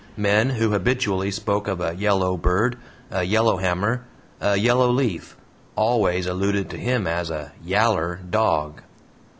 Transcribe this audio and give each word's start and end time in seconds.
Men 0.17 0.49
who 0.49 0.71
habitually 0.71 1.29
spoke 1.29 1.67
of 1.67 1.79
a 1.79 1.93
"YELLOW 1.93 2.35
bird," 2.37 2.79
a 3.11 3.21
"YELLOW 3.23 3.57
hammer," 3.57 4.03
a 4.39 4.55
"YELLOW 4.57 4.89
leaf," 4.89 5.37
always 5.75 6.25
alluded 6.25 6.71
to 6.71 6.77
him 6.77 7.05
as 7.05 7.29
a 7.29 7.51
"YALLER 7.63 8.19
dog." 8.27 8.81